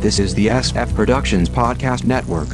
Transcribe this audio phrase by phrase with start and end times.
[0.00, 2.48] This is the SF Productions Podcast Network.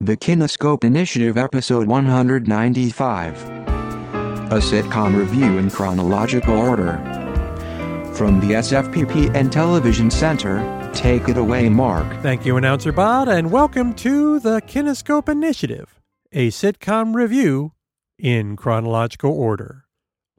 [0.00, 3.42] The Kinescope Initiative, Episode 195.
[3.44, 6.96] A sitcom review in chronological order.
[8.14, 12.06] From the SFPP and Television Center, take it away, Mark.
[12.22, 16.00] Thank you, Announcer Bot, and welcome to the Kinescope Initiative,
[16.32, 17.72] a sitcom review
[18.18, 19.84] in chronological order.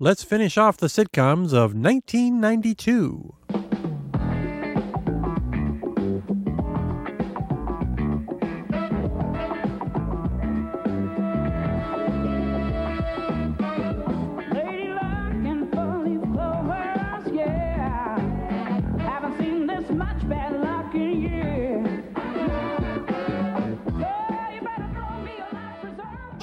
[0.01, 3.35] Let's finish off the sitcoms of 1992.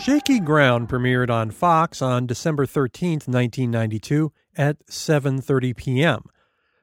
[0.07, 6.23] Shaky Ground premiered on Fox on December 13, 1992 at 7:30 p.m.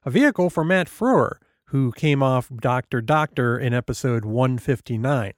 [0.04, 3.00] A vehicle for Matt Frewer, who came off Dr.
[3.00, 5.32] Doctor in episode 159.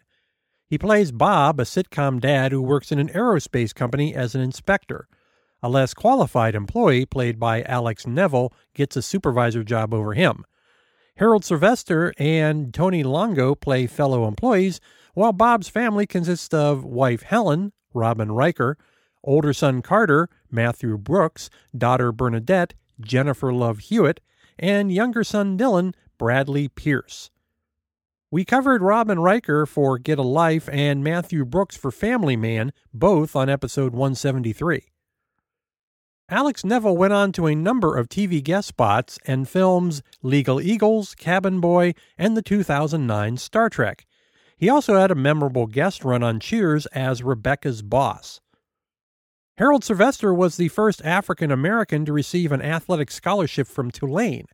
[0.67, 5.07] He plays Bob, a sitcom dad who works in an aerospace company as an inspector.
[5.61, 10.43] A less qualified employee, played by Alex Nevil, gets a supervisor job over him.
[11.17, 14.81] Harold Sylvester and Tony Longo play fellow employees,
[15.15, 18.77] while Bob's family consists of wife Helen, Robin Riker,
[19.23, 24.21] older son Carter, Matthew Brooks, daughter Bernadette, Jennifer Love Hewitt,
[24.59, 27.31] and younger son Dylan, Bradley Pierce.
[28.29, 33.35] We covered Robin Riker for Get a Life and Matthew Brooks for Family Man, both
[33.35, 34.83] on episode 173.
[36.27, 41.13] Alex Nevil went on to a number of TV guest spots and films Legal Eagles,
[41.15, 44.05] Cabin Boy, and the 2009 Star Trek.
[44.57, 48.39] He also had a memorable guest run on Cheers as Rebecca's boss.
[49.57, 54.47] Harold Sylvester was the first African American to receive an athletic scholarship from Tulane.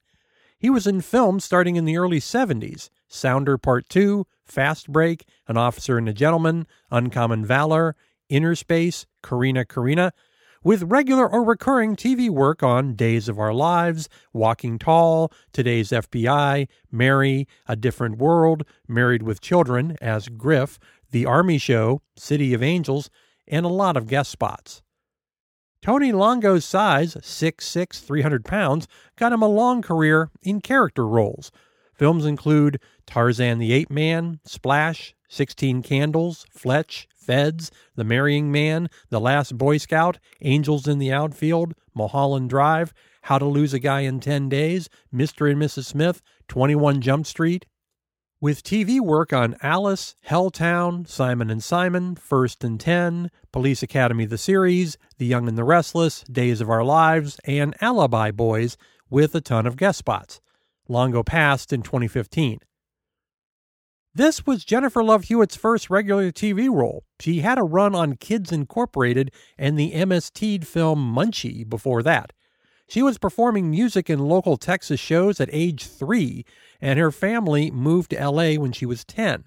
[0.60, 5.58] He was in films starting in the early 70s Sounder Part 2, Fast Break, An
[5.58, 7.96] Officer and a Gentleman, Uncommon Valor,
[8.30, 10.12] Inner Space, Corrina Corrina,
[10.64, 16.68] with regular or recurring TV work on Days of Our Lives, Walking Tall, Today's FBI,
[16.92, 20.78] Mary, A Different World, Married with Children as Griff,
[21.12, 23.10] The Army Show, City of Angels,
[23.48, 24.84] and a lot of guest spots.
[25.82, 31.52] Tony Longo's size, 6'6, 300 pounds, got him a long career in character roles.
[31.96, 39.20] Films include Tarzan the Ape Man, Splash, 16 Candles, Fletch, Feds, The Marrying Man, The
[39.20, 42.94] Last Boy Scout, Angels in the Outfield, Mulholland Drive,
[43.24, 45.50] How to Lose a Guy in 10 Days, Mr.
[45.50, 45.86] and Mrs.
[45.86, 47.66] Smith, 21 Jump Street,
[48.42, 54.40] with TV work on Alice, Helltown, Simon and Simon, First and Ten, Police Academy the
[54.40, 58.78] series, The Young and the Restless, Days of Our Lives, and Alibi Boys,
[59.12, 60.42] with a ton of guest spots.
[60.88, 62.60] Longo passed in 2015.
[64.14, 67.06] This was Jennifer Love Hewitt's first regular TV role.
[67.22, 72.34] She had a run on Kids Incorporated and the MST film Munchie before that.
[72.90, 76.44] She was performing music in local Texas shows at age three,
[76.82, 79.46] and her family moved to LA when she was 10.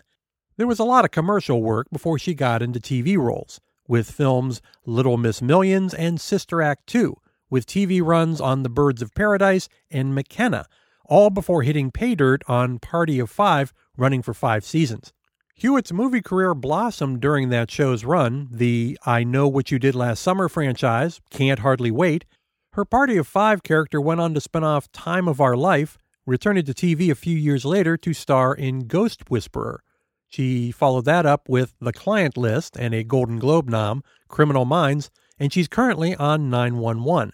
[0.57, 4.63] There was a lot of commercial work before she got into TV roles, with films
[4.87, 7.15] Little Miss Millions and Sister Act 2,
[7.51, 10.65] with TV runs on The Birds of Paradise and McKenna,
[11.05, 15.13] all before hitting pay dirt on Party of Five, running for five seasons.
[15.55, 18.49] Hewitt's movie career blossomed during that show's run.
[18.51, 22.25] The I Know What You Did Last Summer franchise, Can't Hardly Wait,
[22.73, 26.65] her Party of Five character went on to spin off Time of Our Life, returning
[26.65, 29.85] to TV a few years later to star in Ghost Whisperer.
[30.29, 35.09] She followed that up with The Client List and a Golden Globe nom, Criminal Minds,
[35.39, 37.33] and she's currently on 911.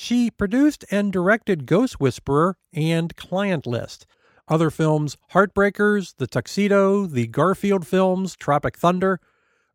[0.00, 4.06] She produced and directed Ghost Whisperer and Client List.
[4.46, 9.18] Other films Heartbreakers, The Tuxedo, the Garfield films, Tropic Thunder.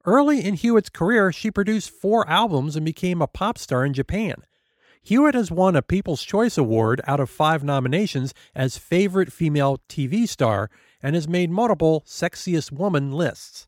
[0.06, 4.36] Early in Hewitt's career, she produced four albums and became a pop star in Japan.
[5.02, 10.26] Hewitt has won a People's Choice Award out of five nominations as Favorite Female TV
[10.26, 10.70] Star
[11.02, 13.68] and has made multiple Sexiest Woman lists.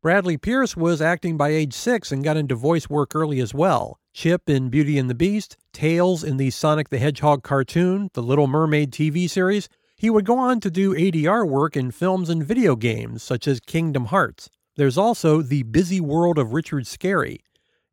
[0.00, 3.98] Bradley Pierce was acting by age six and got into voice work early as well.
[4.14, 8.46] Chip in Beauty and the Beast, Tails in the Sonic the Hedgehog cartoon, the Little
[8.46, 9.68] Mermaid TV series.
[9.96, 13.58] He would go on to do ADR work in films and video games such as
[13.58, 14.48] Kingdom Hearts.
[14.76, 17.40] There's also The Busy World of Richard Scarry.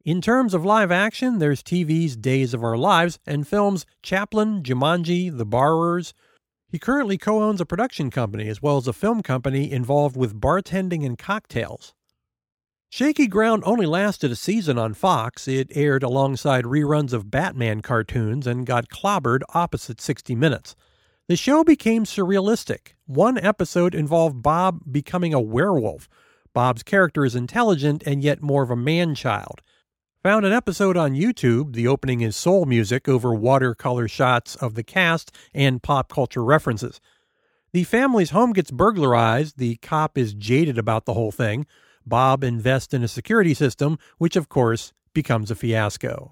[0.06, 5.36] In terms of live action, there's TV's Days of Our Lives and films Chaplin, Jumanji,
[5.36, 6.14] The Borrowers.
[6.68, 10.40] He currently co owns a production company as well as a film company involved with
[10.40, 11.96] bartending and cocktails.
[12.94, 15.48] Shaky Ground only lasted a season on Fox.
[15.48, 20.76] It aired alongside reruns of Batman cartoons and got clobbered opposite 60 Minutes.
[21.30, 22.96] The show became surrealistic.
[23.06, 26.10] One episode involved Bob becoming a werewolf.
[26.54, 29.62] Bob's character is intelligent and yet more of a man child.
[30.24, 31.72] Found an episode on YouTube.
[31.72, 37.00] The opening is soul music over watercolor shots of the cast and pop culture references.
[37.72, 39.58] The family's home gets burglarized.
[39.58, 41.66] The cop is jaded about the whole thing.
[42.06, 46.32] Bob invests in a security system, which of course becomes a fiasco.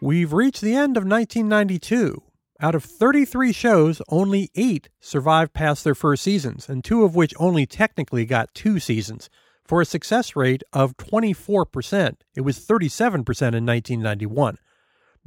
[0.00, 2.22] We've reached the end of 1992.
[2.60, 7.34] Out of 33 shows, only eight survived past their first seasons, and two of which
[7.38, 9.28] only technically got two seasons,
[9.64, 12.16] for a success rate of 24%.
[12.34, 14.58] It was 37% in 1991.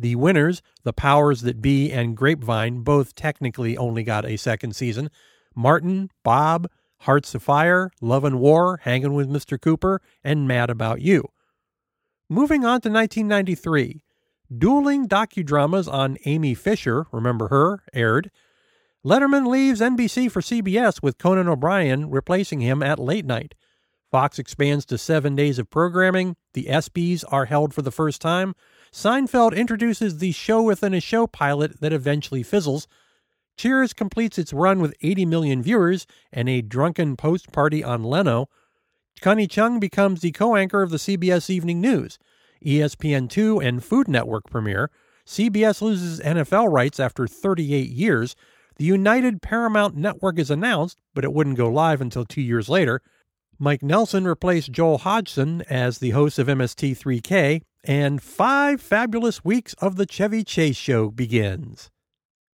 [0.01, 5.11] The winners, The Powers That Be and Grapevine, both technically only got a second season.
[5.55, 6.67] Martin, Bob,
[7.01, 9.61] Hearts of Fire, Love and War, Hanging with Mr.
[9.61, 11.29] Cooper, and Mad About You.
[12.29, 14.03] Moving on to 1993.
[14.57, 18.31] Dueling docudramas on Amy Fisher, remember her, aired.
[19.05, 23.53] Letterman leaves NBC for CBS with Conan O'Brien replacing him at late night.
[24.09, 26.35] Fox expands to seven days of programming.
[26.53, 28.55] The ESPYs are held for the first time.
[28.93, 32.87] Seinfeld introduces the show within a show pilot that eventually fizzles.
[33.55, 38.49] Cheers completes its run with 80 million viewers and a drunken post party on Leno.
[39.21, 42.17] Connie Chung becomes the co anchor of the CBS Evening News.
[42.65, 44.89] ESPN2 and Food Network premiere.
[45.25, 48.35] CBS loses NFL rights after 38 years.
[48.77, 53.01] The United Paramount Network is announced, but it wouldn't go live until two years later.
[53.59, 59.95] Mike Nelson replaced Joel Hodgson as the host of MST3K, and five fabulous weeks of
[59.95, 61.89] the Chevy Chase Show begins.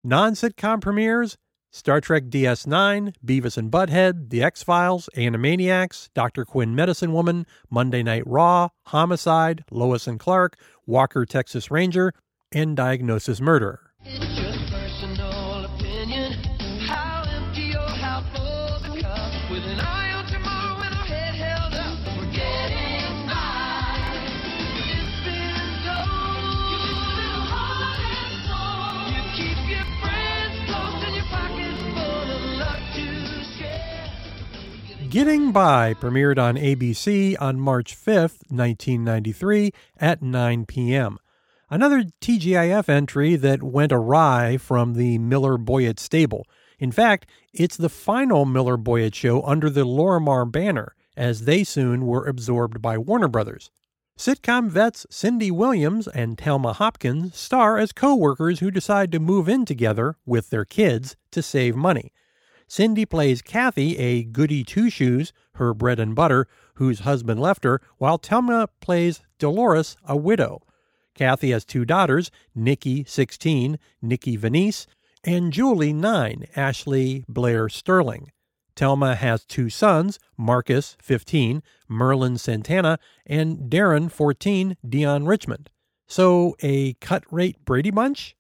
[0.04, 1.38] Non sitcom premieres
[1.72, 6.46] Star Trek DS9, Beavis and Butthead, The X Files, Animaniacs, Dr.
[6.46, 12.14] Quinn Medicine Woman, Monday Night Raw, Homicide, Lois and Clark, Walker Texas Ranger,
[12.52, 13.82] and Diagnosis Murder.
[35.18, 41.18] Getting By premiered on ABC on March 5th, 1993 at 9 p.m.
[41.72, 46.46] Another TGIF entry that went awry from the Miller Boyett stable.
[46.78, 52.06] In fact, it's the final Miller Boyett show under the Lorimar banner, as they soon
[52.06, 53.72] were absorbed by Warner Brothers.
[54.20, 59.50] Sitcom vets Cindy Williams and Telma Hopkins star as co workers who decide to move
[59.50, 62.12] in together with their kids to save money.
[62.68, 67.82] Cindy plays Kathy, a goody two shoes, her bread and butter, whose husband left her,
[67.98, 70.62] while Telma plays Dolores, a widow.
[71.16, 74.86] Kathy has two daughters, Nikki, 16, Nicki Vannice,
[75.24, 78.32] and Julie, 9, Ashley Blair Sterling.
[78.76, 85.72] Telma has two sons, Marcus, 15, Merlin Santana, and Darren, 14, Deon Richmond.
[86.06, 88.37] So, a cut rate Brady Bunch?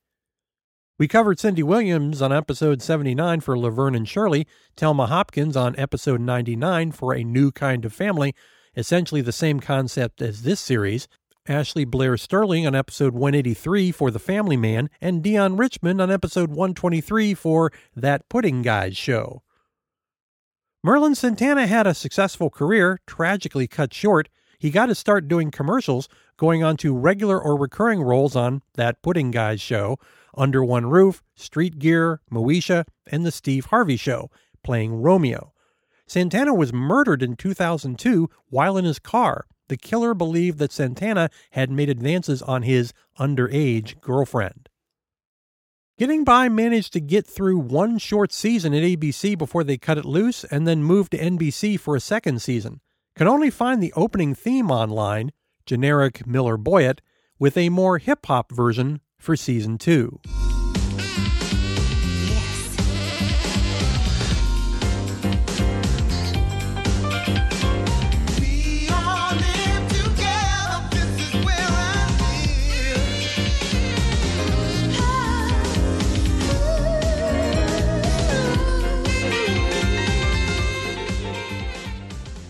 [1.00, 6.20] We covered Cindy Williams on episode 79 for Laverne and Shirley, Telma Hopkins on episode
[6.20, 8.34] 99 for A New Kind of Family,
[8.76, 11.08] essentially the same concept as this series,
[11.48, 16.50] Ashley Blair Sterling on episode 183 for The Family Man, and Deon Richmond on episode
[16.50, 19.44] 123 for That Pudding Guys show.
[20.84, 24.30] Merlin Santana had a successful career, tragically cut short.
[24.58, 29.04] He got to start doing commercials, going on to regular or recurring roles on That
[29.04, 30.00] Pudding Guys show,
[30.38, 34.30] Under One Roof, Street Gear, Moesha, and The Steve Harvey Show,
[34.64, 35.54] playing Romeo.
[36.06, 39.48] Santana was murdered in 2002 while in his car.
[39.68, 44.70] The killer believed that Santana had made advances on his underage girlfriend.
[45.98, 50.06] Getting By managed to get through one short season at ABC before they cut it
[50.06, 52.82] loose and then moved to NBC for a second season.
[53.16, 55.32] Can only find the opening theme online,
[55.66, 57.00] generic Miller Boyett,
[57.40, 60.20] with a more hip hop version for season two.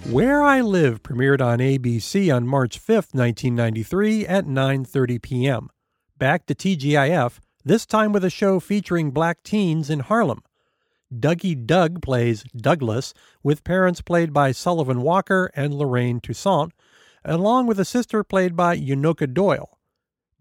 [0.10, 5.70] Where I Live premiered on ABC on March 5, 1993 at 9:30 p.m.
[6.20, 10.42] Back to TGIF, this time with a show featuring black teens in Harlem.
[11.14, 16.72] Dougie Doug plays Douglas, with parents played by Sullivan Walker and Lorraine Toussaint,
[17.24, 19.78] along with a sister played by Yunoka Doyle.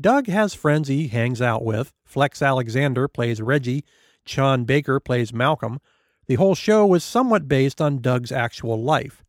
[0.01, 1.93] Doug has friends he hangs out with.
[2.07, 3.85] Flex Alexander plays Reggie.
[4.25, 5.81] Shaun Baker plays Malcolm.
[6.27, 9.26] The whole show was somewhat based on Doug's actual life.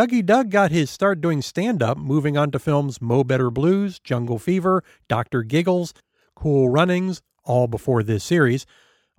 [0.00, 3.98] Dougie Doug got his start doing stand up, moving on to films Mo Better Blues,
[3.98, 5.42] Jungle Fever, Dr.
[5.42, 5.92] Giggles,
[6.34, 8.64] Cool Runnings, all before this series,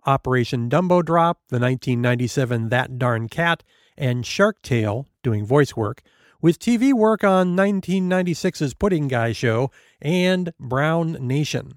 [0.08, 3.62] Operation Dumbo Drop, the 1997 That Darn Cat,
[3.96, 6.02] and Shark Tale, doing voice work,
[6.42, 9.70] with TV work on 1996's Pudding Guy Show
[10.02, 11.74] and Brown Nation.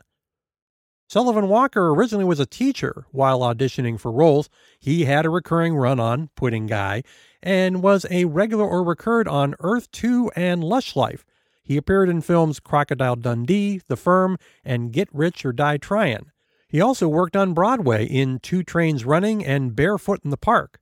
[1.07, 4.49] Sullivan Walker originally was a teacher while auditioning for roles.
[4.79, 7.03] He had a recurring run on Pudding Guy
[7.43, 11.25] and was a regular or recurred on Earth 2 and Lush Life.
[11.63, 16.31] He appeared in films Crocodile Dundee, The Firm, and Get Rich or Die Tryin'.
[16.69, 20.81] He also worked on Broadway in Two Trains Running and Barefoot in the Park.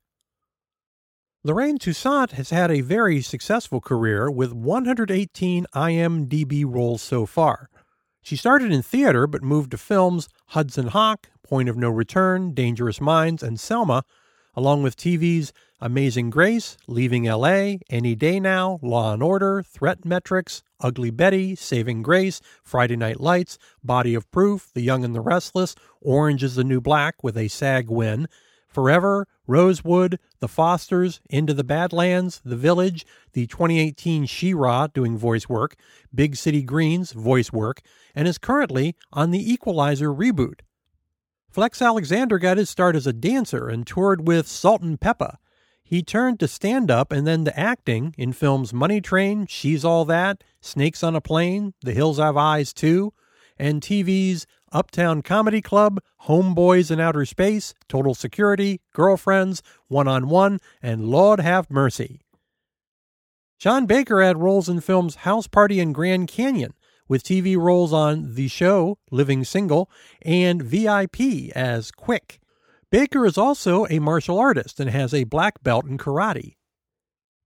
[1.45, 7.69] Lorraine Toussaint has had a very successful career with 118 IMDb roles so far.
[8.23, 13.01] She started in theater but moved to films Hudson Hawk, Point of No Return, Dangerous
[13.01, 14.05] Minds, and Selma,
[14.55, 20.63] along with TV's Amazing Grace, Leaving LA, Any Day Now, Law and Order, Threat Matrix,
[20.81, 25.75] Ugly Betty, Saving Grace, Friday Night Lights, Body of Proof, The Young and the Restless,
[26.01, 28.29] Orange is the New Black with a SAG win,
[28.73, 35.77] Forever, Rosewood, The Fosters, Into the Badlands, The Village, the 2018 She-Ra doing voice work,
[36.15, 37.81] Big City Greens voice work,
[38.15, 40.61] and is currently on the Equalizer reboot.
[41.51, 45.37] Flex Alexander got his start as a dancer and toured with Salt and Pepa.
[45.85, 50.07] He turned to stand up and then to acting in films Money Train, She's All
[50.07, 53.13] That, Snakes on a Plane, The Hills Have Eyes Too,
[53.59, 60.59] and TV's Uptown Comedy Club, Homeboys in Outer Space, Total Security, Girlfriends, One on One,
[60.83, 62.21] and Lord Have Mercy.
[63.59, 66.75] Shaun Baker had roles in films House Party and Grand Canyon,
[67.09, 69.91] with TV roles on The Show, Living Single,
[70.23, 72.41] and VIP as Quick.
[72.91, 76.57] Baker is also a martial artist and has a black belt in karate.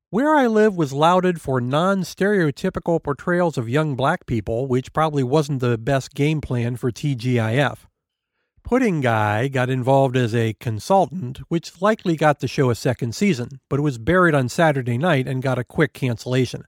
[0.08, 5.24] Where I Live was lauded for non stereotypical portrayals of young black people, which probably
[5.24, 7.78] wasn't the best game plan for TGIF.
[8.62, 13.58] Pudding Guy got involved as a consultant, which likely got the show a second season,
[13.68, 16.62] but it was buried on Saturday night and got a quick cancellation.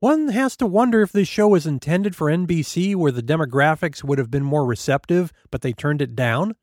[0.00, 4.18] One has to wonder if this show was intended for NBC where the demographics would
[4.18, 6.56] have been more receptive, but they turned it down.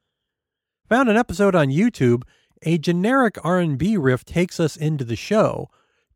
[0.89, 2.23] Found an episode on YouTube.
[2.63, 5.69] A generic R&B riff takes us into the show.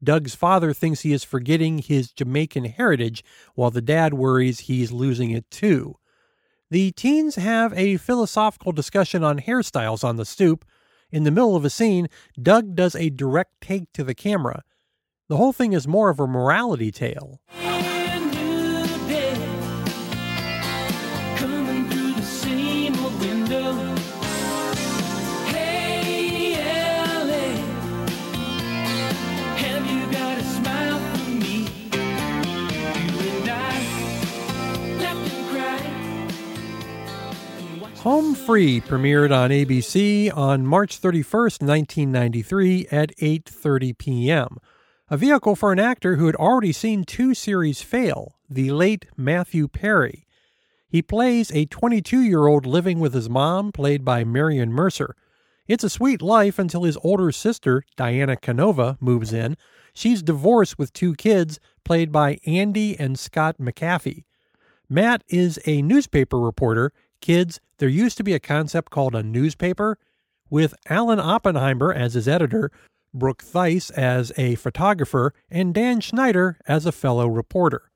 [0.04, 3.24] Doug's father thinks he is forgetting his Jamaican heritage,
[3.56, 5.96] while the dad worries he's losing it too.
[6.70, 10.66] The teens have a philosophical discussion on hairstyles on the stoop.
[11.12, 12.10] In the middle of a scene,
[12.42, 14.64] Doug does a direct take to the camera.
[15.30, 17.40] The whole thing is more of a morality tale.
[38.48, 44.58] Free premiered on ABC on March 31st, 1993 at 8:30 p.m.
[45.10, 49.68] A vehicle for an actor who had already seen two series fail, the late Matthew
[49.68, 50.26] Perry.
[50.88, 55.18] He plays a 22-year-old living with his mom, played by Marian Mercer.
[55.68, 59.58] It's a sweet life until his older sister, Diana Canova, moves in.
[59.94, 64.24] She's divorced with two kids, played by Anndi and Scott McAfee.
[64.90, 66.94] Matt is a newspaper reporter.
[67.22, 69.98] Kids, there used to be a concept called a newspaper,
[70.50, 72.72] with Alan Oppenheimer as his editor,
[73.14, 77.92] Brooke Theiss as a photographer, and Dan Schneider as a fellow reporter.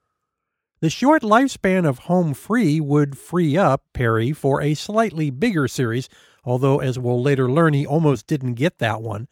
[0.82, 6.10] The short lifespan of Home Free would free up Perry for a slightly bigger series,
[6.44, 9.28] although, as we'll later learn, he almost didn't get that one.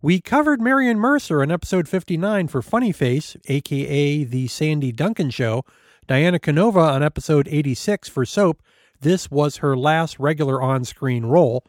[0.00, 5.64] We covered Marian Mercer in episode 59 for Funny Face, aka The Sandy Duncan Show,
[6.06, 8.62] Diana Canova on episode 86 for Soap.
[9.00, 11.64] This was her last regular on screen role.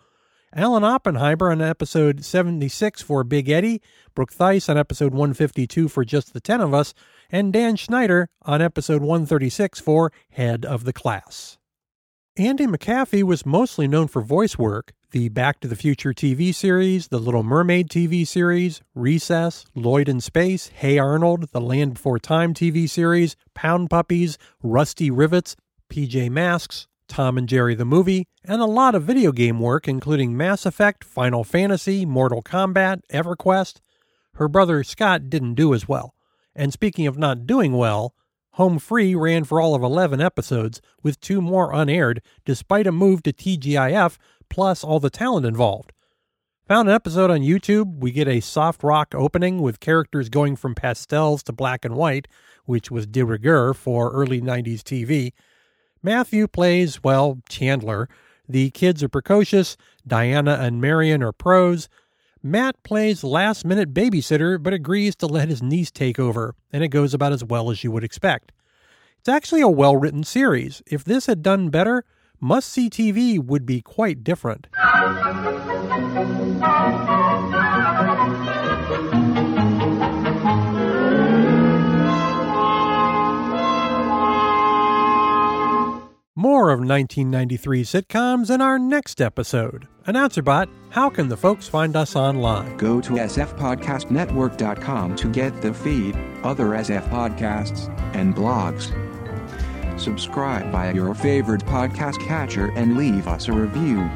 [0.53, 3.81] Alan Oppenheimer on episode 76 for Big Eddie,
[4.15, 6.95] Brooke Theiss on episode 152 for Just the Ten of Us,
[7.29, 11.59] and Dan Schneider on episode 136 for Head of the Class.
[12.35, 17.09] Anndi McAfee was mostly known for voice work, the Back to the Future TV series,
[17.09, 22.55] the Little Mermaid TV series, Recess, Lloyd in Space, Hey Arnold, the Land Before Time
[22.55, 25.55] TV series, Pound Puppies, Rusty Rivets,
[25.91, 30.37] PJ Masks, Tom and Jerry the movie, and a lot of video game work, including
[30.37, 33.81] Mass Effect, Final Fantasy, Mortal Kombat, EverQuest.
[34.35, 36.15] Her brother Scott didn't do as well.
[36.55, 38.13] And speaking of not doing well,
[38.53, 43.23] Home Free ran for all of 11 episodes, with two more unaired, despite a move
[43.23, 44.17] to TGIF,
[44.49, 45.91] plus all the talent involved.
[46.67, 47.97] Found an episode on YouTube.
[47.99, 52.27] We get a soft rock opening with characters going from pastels to black and white,
[52.65, 55.31] which was de rigueur for early 90s TV.
[56.01, 58.09] Matthew plays, well, Chandler.
[58.47, 59.77] The kids are precocious.
[60.07, 61.89] Diana and Marian are pros.
[62.41, 66.87] Matt plays last minute babysitter, but agrees to let his niece take over, and it
[66.87, 68.53] goes about as well as you would expect.
[69.19, 70.81] It's actually a well written series.
[70.87, 72.05] If this had done better,
[72.39, 74.67] must see TV would be quite different.
[86.69, 89.87] Of 1993 sitcoms in our next episode.
[90.07, 92.77] AnnouncerBot, how can the folks find us online?
[92.77, 98.91] Go to sfpodcastnetwork.com to get the feed, other SF podcasts, and blogs.
[99.99, 104.09] Subscribe via your favorite podcast catcher and leave us a review.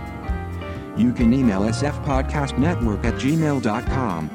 [0.96, 4.30] You can email sfpodcastnetwork at gmail.com.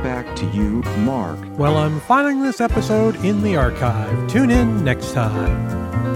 [0.01, 1.37] Back to you, Mark.
[1.57, 4.29] Well, I'm filing this episode in the archive.
[4.29, 6.10] Tune in next time.